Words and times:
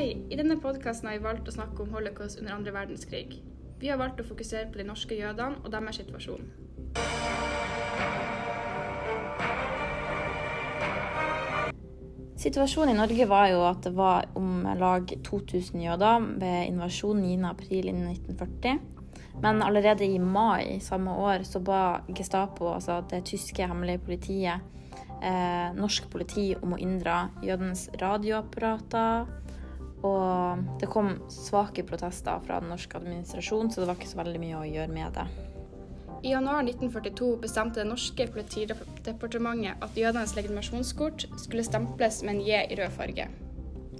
Hei, 0.00 0.14
i 0.32 0.36
denne 0.38 0.54
podkasten 0.56 1.10
har 1.10 1.18
vi 1.18 1.24
valgt 1.26 1.48
å 1.50 1.52
snakke 1.52 1.82
om 1.84 1.90
holocaust 1.92 2.38
under 2.40 2.54
andre 2.54 2.72
verdenskrig. 2.72 3.34
Vi 3.82 3.88
har 3.90 3.98
valgt 4.00 4.22
å 4.22 4.24
fokusere 4.24 4.70
på 4.72 4.78
de 4.80 4.86
norske 4.88 5.12
jødene 5.12 5.60
og 5.60 5.66
deres 5.74 5.98
situasjon. 6.00 6.46
Situasjonen 12.40 12.94
i 12.94 12.96
Norge 12.96 13.26
var 13.28 13.50
jo 13.52 13.60
at 13.68 13.82
det 13.84 13.92
var 13.98 14.30
om 14.40 14.64
lag 14.80 15.12
2000 15.28 15.84
jøder 15.84 16.24
ved 16.46 16.70
invasjonen 16.70 17.44
9.4.1940. 17.44 18.80
Men 19.44 19.60
allerede 19.68 20.08
i 20.08 20.16
mai 20.16 20.80
samme 20.80 21.12
år 21.12 21.44
så 21.44 21.60
ba 21.60 21.82
Gestapo, 22.08 22.72
altså 22.72 23.02
det 23.12 23.26
tyske 23.34 23.68
hemmelige 23.68 24.00
politiet, 24.08 24.64
eh, 25.20 25.68
norsk 25.76 26.08
politi 26.08 26.54
om 26.56 26.72
å 26.72 26.80
inndra 26.80 27.26
jødens 27.44 27.90
radioapparater. 28.00 29.28
Og 30.06 30.64
det 30.80 30.88
kom 30.88 31.12
svake 31.28 31.84
protester 31.84 32.40
fra 32.46 32.60
den 32.62 32.72
norske 32.72 32.96
administrasjonen, 32.96 33.70
så 33.70 33.82
det 33.82 33.90
var 33.90 33.98
ikke 33.98 34.12
så 34.14 34.20
veldig 34.22 34.40
mye 34.40 34.60
å 34.62 34.68
gjøre 34.68 34.94
med 34.94 35.18
det. 35.18 35.26
I 36.22 36.32
januar 36.34 36.62
1942 36.62 37.36
bestemte 37.40 37.80
det 37.80 37.88
norske 37.88 38.26
politidepartementet 38.28 39.80
at 39.84 39.96
jødenes 39.96 40.34
legitimasjonskort 40.36 41.24
skulle 41.40 41.64
stemples 41.64 42.20
med 42.24 42.34
en 42.34 42.42
J 42.44 42.66
i 42.68 42.76
rød 42.76 42.92
farge. 42.96 43.28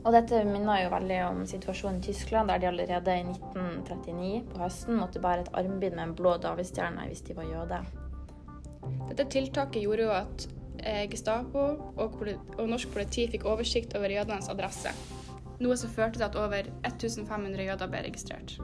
Og 0.01 0.15
dette 0.17 0.43
minner 0.49 0.83
jo 0.85 0.93
veldig 0.95 1.19
om 1.27 1.41
situasjonen 1.49 2.01
i 2.01 2.07
Tyskland, 2.09 2.49
der 2.49 2.61
de 2.61 2.69
allerede 2.71 3.17
i 3.21 3.25
1939 3.25 4.31
på 4.53 4.63
høsten 4.63 5.01
måtte 5.01 5.21
bære 5.21 5.45
et 5.45 5.53
armbind 5.61 5.97
med 5.97 6.07
en 6.07 6.15
blå 6.17 6.37
davidstjerne 6.41 7.05
hvis 7.09 7.25
de 7.27 7.37
var 7.37 7.49
jøde. 7.49 7.81
Dette 9.11 9.29
tiltaket 9.33 9.85
gjorde 9.85 10.07
jo 10.07 10.15
at 10.17 10.47
eh, 10.81 11.05
Gestapo 11.13 11.67
og, 11.97 12.21
og 12.57 12.69
norsk 12.69 12.93
politi 12.95 13.27
fikk 13.33 13.45
oversikt 13.49 13.97
over 13.99 14.13
jødenes 14.13 14.49
adresse, 14.53 14.93
noe 15.61 15.77
som 15.77 15.93
førte 15.93 16.19
til 16.19 16.27
at 16.27 16.39
over 16.41 16.69
1500 16.89 17.67
jøder 17.69 17.91
ble 17.91 18.05
registrert. 18.09 18.57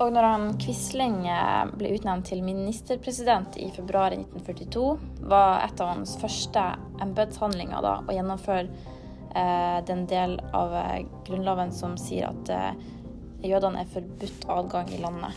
Og 0.00 0.08
når 0.14 0.24
han 0.24 0.46
Quisling 0.60 1.26
eh, 1.28 1.72
ble 1.76 1.90
utnevnt 1.92 2.30
til 2.30 2.40
ministerpresident 2.44 3.58
i 3.60 3.68
februar 3.74 4.14
1942, 4.16 4.84
var 5.28 5.66
et 5.66 5.82
av 5.82 5.92
hans 5.92 6.14
første 6.20 6.62
embetshandlinger 7.04 7.84
å 7.84 8.16
gjennomføre 8.16 8.64
eh, 9.36 9.78
den 9.90 10.06
del 10.08 10.38
av 10.56 10.72
eh, 10.80 11.02
Grunnloven 11.28 11.74
som 11.76 11.98
sier 12.00 12.30
at 12.30 12.52
eh, 12.54 12.88
jødene 13.44 13.84
er 13.84 13.92
forbudt 13.92 14.48
adgang 14.56 14.88
i 14.96 15.02
landet. 15.04 15.36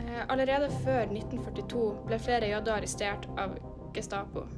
Eh, 0.00 0.22
allerede 0.24 0.72
før 0.80 1.04
1942 1.04 1.86
ble 2.08 2.20
flere 2.24 2.48
jøder 2.48 2.78
arrestert 2.78 3.28
av 3.36 3.58
Gestapo. 3.94 4.48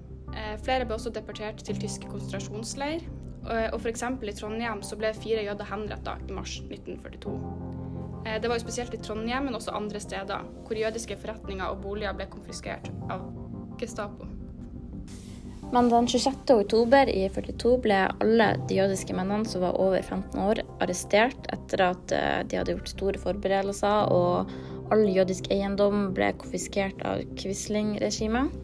Flere 0.66 0.84
ble 0.84 0.96
også 0.96 1.10
deportert 1.14 1.62
til 1.64 1.78
tyske 1.80 2.08
konsentrasjonsleir, 2.10 3.04
og, 3.46 3.74
og 3.76 3.80
f.eks. 3.80 4.02
i 4.02 4.36
Trondheim 4.36 4.82
så 4.86 4.98
ble 4.98 5.14
fire 5.16 5.46
jøder 5.46 5.70
henretta 5.70 6.18
i 6.26 6.36
mars 6.36 6.58
1942. 6.66 7.36
Eh, 8.26 8.40
det 8.42 8.48
var 8.50 8.58
jo 8.58 8.64
spesielt 8.64 8.94
i 8.94 9.02
Trondheim, 9.02 9.48
men 9.48 9.58
også 9.58 9.74
andre 9.76 10.00
steder, 10.02 10.46
hvor 10.66 10.78
jødiske 10.78 11.18
forretninger 11.22 11.66
og 11.70 11.82
boliger 11.84 12.16
ble 12.16 12.28
konfiskert 12.32 12.90
av 13.12 13.28
Gestapo. 13.80 14.26
Men 15.74 15.88
den 15.90 16.06
26. 16.06 16.44
oktober 16.54 17.10
i 17.10 17.24
42 17.34 17.72
ble 17.82 17.96
alle 18.22 18.52
de 18.70 18.78
jødiske 18.78 19.14
mennene 19.16 19.48
som 19.50 19.64
var 19.64 19.78
over 19.82 19.98
15 20.02 20.38
år, 20.38 20.62
arrestert 20.84 21.48
etter 21.54 21.88
at 21.88 22.14
eh, 22.14 22.42
de 22.46 22.60
hadde 22.60 22.76
gjort 22.76 22.92
store 22.92 23.22
forberedelser, 23.22 24.12
og 24.14 24.52
all 24.94 25.02
jødisk 25.10 25.50
eiendom 25.50 26.12
ble 26.14 26.30
konfiskert 26.38 27.02
av 27.06 27.24
Quisling-regimet. 27.38 28.54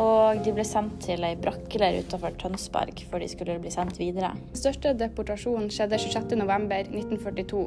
Og 0.00 0.38
de 0.44 0.52
ble 0.56 0.64
sendt 0.64 1.02
til 1.04 1.24
ei 1.26 1.34
brakkeleir 1.36 1.98
utenfor 2.00 2.36
Tønsberg 2.40 3.02
før 3.10 3.20
de 3.20 3.28
skulle 3.28 3.58
bli 3.60 3.72
sendt 3.72 3.98
videre. 4.00 4.32
Den 4.52 4.60
største 4.62 4.94
deportasjonen 4.96 5.68
skjedde 5.72 6.00
26.11.1942. 6.00 7.66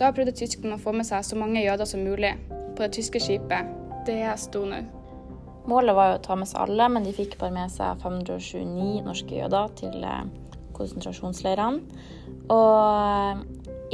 Da 0.00 0.10
prøvde 0.10 0.34
tyskerne 0.34 0.74
å 0.78 0.82
få 0.82 0.94
med 0.96 1.06
seg 1.06 1.22
så 1.26 1.38
mange 1.38 1.62
jøder 1.62 1.86
som 1.86 2.02
mulig 2.02 2.32
på 2.50 2.82
det 2.82 2.90
tyske 2.96 3.22
skipet 3.22 3.70
DS 4.08 4.48
Donau. 4.54 4.82
Målet 5.70 5.94
var 5.94 6.08
jo 6.10 6.18
å 6.18 6.22
ta 6.24 6.34
med 6.34 6.50
seg 6.50 6.64
alle, 6.64 6.88
men 6.90 7.04
de 7.06 7.14
fikk 7.14 7.36
bare 7.38 7.54
med 7.54 7.70
seg 7.70 8.00
529 8.02 9.04
norske 9.06 9.36
jøder 9.36 9.74
til 9.78 10.02
eh, 10.02 10.24
konsentrasjonsleirene. 10.74 12.00
Og 12.50 12.80
eh, 12.90 13.44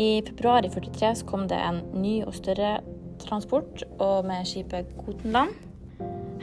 i 0.00 0.10
februar 0.24 0.64
i 0.64 0.72
43 0.72 1.10
så 1.20 1.28
kom 1.28 1.44
det 1.50 1.58
en 1.60 1.82
ny 1.98 2.22
og 2.24 2.32
større 2.38 2.78
transport 3.20 3.82
og 3.98 4.24
med 4.30 4.48
skipet 4.48 4.94
Gotenland. 5.02 5.52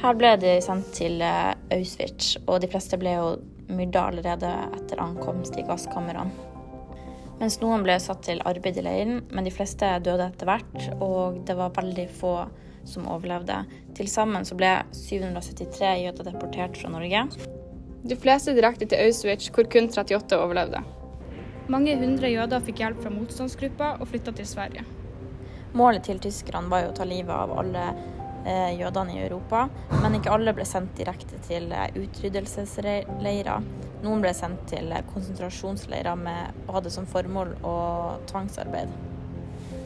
Her 0.06 0.14
ble 0.14 0.36
de 0.38 0.52
sendt 0.62 0.92
til 0.94 1.16
eh, 1.26 1.56
Auschwitz, 1.74 2.36
og 2.46 2.60
de 2.62 2.68
fleste 2.70 2.98
ble 3.02 3.16
jo 3.16 3.30
myrda 3.74 4.04
allerede 4.12 4.52
etter 4.78 5.00
ankomst 5.02 5.56
i 5.58 5.64
gasskamrene. 5.66 6.28
Mens 7.40 7.58
noen 7.58 7.82
ble 7.82 7.96
satt 7.98 8.22
til 8.28 8.44
arbeid 8.46 8.78
i 8.78 8.84
leiren, 8.86 9.24
men 9.34 9.48
de 9.48 9.54
fleste 9.56 9.88
døde 10.06 10.28
etter 10.30 10.46
hvert, 10.46 10.76
og 11.02 11.40
det 11.48 11.56
var 11.58 11.74
veldig 11.74 12.06
få 12.20 12.36
som 12.86 13.08
overlevde. 13.10 13.64
Til 13.98 14.12
sammen 14.12 14.46
så 14.46 14.54
ble 14.60 14.76
773 14.94 15.96
jøder 16.04 16.30
deportert 16.30 16.78
fra 16.78 16.92
Norge. 16.94 17.24
De 18.06 18.18
fleste 18.22 18.54
direkte 18.54 18.86
til 18.86 19.02
Auschwitz, 19.08 19.50
hvor 19.56 19.66
kun 19.74 19.90
38 19.90 20.38
overlevde. 20.38 20.84
Mange 21.74 21.96
hundre 21.98 22.30
jøder 22.30 22.62
fikk 22.62 22.84
hjelp 22.84 23.02
fra 23.02 23.16
motstandsgruppa 23.16 23.96
og 23.98 24.14
flytta 24.14 24.36
til 24.38 24.54
Sverige. 24.54 24.86
Målet 25.74 26.06
til 26.06 26.22
tyskerne 26.22 26.70
var 26.70 26.86
jo 26.86 26.94
å 26.94 26.96
ta 27.02 27.10
livet 27.10 27.34
av 27.34 27.58
alle 27.58 27.88
jødene 28.80 29.16
i 29.16 29.24
Europa, 29.26 29.66
men 30.02 30.18
ikke 30.18 30.34
alle 30.36 30.54
ble 30.56 30.66
sendt 30.68 30.96
direkte 31.00 31.40
til 31.48 31.72
eh, 31.74 31.90
utryddelsesleirer. 31.98 33.66
Noen 34.06 34.22
ble 34.22 34.32
sendt 34.38 34.68
til 34.70 34.94
konsentrasjonsleirer 35.10 36.18
med, 36.20 36.64
og 36.68 36.80
hadde 36.80 36.94
som 36.94 37.10
formål 37.10 37.56
å 37.66 37.76
tvangsarbeide. 38.30 39.14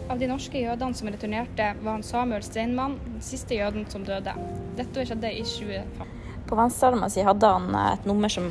Av 0.09 0.17
de 0.17 0.27
norske 0.27 0.57
jødene 0.57 0.97
som 0.97 1.07
returnerte, 1.11 1.73
var 1.83 1.99
han 1.99 2.03
Samuel 2.03 2.43
Steinmann 2.43 2.97
den 3.05 3.21
siste 3.23 3.59
jøden 3.59 3.85
som 3.91 4.07
døde. 4.07 4.33
Dette 4.79 5.05
skjedde 5.05 5.29
i 5.37 5.43
2015. 5.45 6.15
På 6.49 6.57
venstrearmen 6.57 7.11
sin 7.13 7.27
hadde 7.27 7.45
han 7.45 7.75
et 7.77 8.07
nummer 8.09 8.31
som 8.33 8.47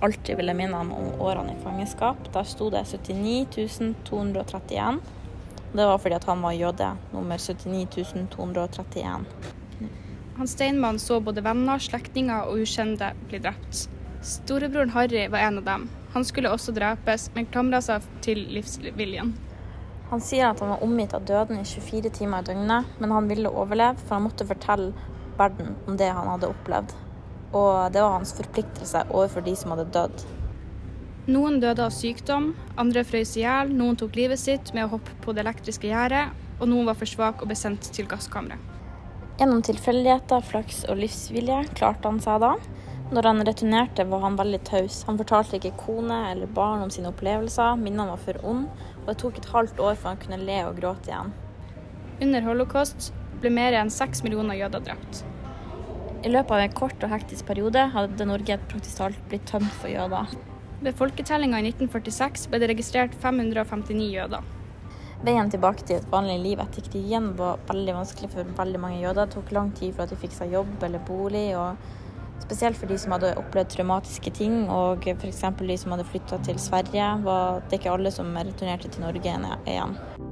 alltid 0.00 0.38
ville 0.38 0.54
minne 0.56 0.78
ham 0.78 0.94
om 0.96 1.10
årene 1.20 1.52
i 1.52 1.60
fangenskap. 1.60 2.30
Der 2.32 2.46
sto 2.48 2.70
det 2.72 2.86
79 2.88 3.92
231. 4.08 5.02
Det 5.72 5.86
var 5.86 5.98
fordi 5.98 6.18
han 6.26 6.42
var 6.44 6.52
jøde, 6.52 6.90
nummer 7.12 7.38
79 7.38 8.26
231. 8.30 9.24
Han 10.36 10.48
Steinmann 10.48 10.98
så 10.98 11.20
både 11.20 11.44
venner, 11.44 11.80
slektninger 11.80 12.48
og 12.48 12.60
ukjente 12.60 13.12
bli 13.28 13.40
drept. 13.40 13.86
Storebroren 14.22 14.92
Harry 14.92 15.28
var 15.32 15.38
en 15.38 15.58
av 15.58 15.64
dem. 15.64 15.88
Han 16.12 16.24
skulle 16.24 16.52
også 16.52 16.74
drepes, 16.76 17.30
men 17.34 17.48
klamra 17.48 17.80
seg 17.84 18.04
til 18.24 18.44
livsviljen. 18.52 19.32
Han 20.12 20.20
sier 20.20 20.50
at 20.50 20.60
han 20.60 20.74
var 20.74 20.84
omgitt 20.84 21.14
av 21.16 21.24
døden 21.24 21.62
i 21.62 21.64
24 21.64 22.12
timer 22.18 22.44
i 22.44 22.50
døgnet, 22.50 22.92
men 23.00 23.16
han 23.16 23.32
ville 23.32 23.48
overleve, 23.48 23.96
for 24.04 24.18
han 24.18 24.26
måtte 24.26 24.44
fortelle 24.48 24.92
verden 25.38 25.72
om 25.88 25.96
det 25.96 26.10
han 26.12 26.28
hadde 26.34 26.52
opplevd. 26.52 26.92
Og 27.56 27.92
det 27.92 28.04
var 28.04 28.18
hans 28.18 28.34
forpliktelse 28.36 29.06
overfor 29.08 29.44
de 29.48 29.56
som 29.56 29.72
hadde 29.72 29.88
dødd. 29.96 30.24
Noen 31.30 31.60
døde 31.62 31.84
av 31.84 31.92
sykdom, 31.94 32.48
andre 32.82 33.04
frøs 33.06 33.36
i 33.38 33.44
hjel, 33.44 33.68
noen 33.78 33.94
tok 33.94 34.16
livet 34.18 34.40
sitt 34.42 34.72
med 34.74 34.88
å 34.88 34.96
hoppe 34.96 35.12
på 35.22 35.30
det 35.30 35.44
elektriske 35.44 35.86
gjerdet, 35.86 36.32
og 36.58 36.66
noen 36.66 36.88
var 36.88 36.96
for 36.98 37.06
svak 37.06 37.44
og 37.44 37.50
ble 37.52 37.54
sendt 37.58 37.86
til 37.94 38.08
gasskammeret. 38.10 38.58
Gjennom 39.38 39.62
tilfeldigheter, 39.62 40.42
flaks 40.42 40.82
og 40.90 40.98
livsvilje 40.98 41.60
klarte 41.78 42.10
han 42.10 42.18
seg 42.24 42.42
da. 42.42 42.50
Når 43.14 43.28
han 43.28 43.46
returnerte, 43.46 44.08
var 44.10 44.26
han 44.26 44.40
veldig 44.40 44.60
taus. 44.66 44.98
Han 45.06 45.20
fortalte 45.20 45.60
ikke 45.60 45.76
kone 45.84 46.18
eller 46.32 46.50
barn 46.58 46.82
om 46.82 46.90
sine 46.90 47.12
opplevelser, 47.14 47.78
minnene 47.78 48.10
var 48.10 48.22
for 48.26 48.42
onde, 48.42 48.90
og 48.98 49.10
det 49.12 49.18
tok 49.22 49.38
et 49.38 49.50
halvt 49.54 49.78
år 49.78 49.98
før 49.98 50.16
han 50.16 50.22
kunne 50.26 50.42
le 50.42 50.60
og 50.66 50.78
gråte 50.82 51.12
igjen. 51.12 51.34
Under 52.18 52.50
holocaust 52.50 53.12
ble 53.38 53.54
mer 53.54 53.78
enn 53.78 53.94
seks 53.94 54.26
millioner 54.26 54.58
jøder 54.58 54.82
drept. 54.90 55.22
I 56.26 56.34
løpet 56.34 56.56
av 56.58 56.64
en 56.66 56.80
kort 56.82 57.04
og 57.06 57.14
hektisk 57.14 57.46
periode 57.46 57.92
hadde 57.94 58.26
Norge 58.26 58.58
praktisk 58.66 58.98
talt 58.98 59.28
blitt 59.30 59.46
tømt 59.50 59.70
for 59.78 59.90
jøder. 59.90 60.34
Ved 60.82 60.96
folketellinga 60.98 61.60
i 61.60 61.68
1946 61.70 62.48
ble 62.50 62.58
det 62.58 62.68
registrert 62.72 63.12
559 63.22 64.08
jøder. 64.16 64.42
Veien 65.22 65.50
tilbake 65.52 65.84
til 65.86 66.00
et 66.00 66.08
vanlig 66.10 66.40
liv 66.42 66.62
etter 66.64 66.82
krigen 66.88 67.28
var 67.38 67.60
veldig 67.68 67.94
vanskelig 68.00 68.32
for 68.32 68.56
veldig 68.58 68.80
mange 68.82 68.98
jøder. 69.04 69.28
Det 69.28 69.36
tok 69.36 69.52
lang 69.54 69.70
tid 69.78 69.92
for 69.94 70.02
at 70.02 70.10
de 70.10 70.18
fikk 70.18 70.34
seg 70.34 70.56
jobb 70.56 70.82
eller 70.82 71.04
bolig. 71.06 71.52
og 71.54 71.78
Spesielt 72.42 72.80
for 72.80 72.90
de 72.90 72.98
som 72.98 73.14
hadde 73.14 73.36
opplevd 73.38 73.70
traumatiske 73.76 74.32
ting, 74.34 74.64
og 74.66 75.06
f.eks. 75.06 75.44
de 75.62 75.78
som 75.78 75.94
hadde 75.94 76.08
flytta 76.10 76.42
til 76.42 76.58
Sverige. 76.58 77.12
Var 77.22 77.62
det 77.70 77.78
ikke 77.78 77.94
alle 77.94 78.10
som 78.10 78.34
returnerte 78.34 78.90
til 78.90 79.06
Norge 79.06 79.22
igjen. 79.22 80.31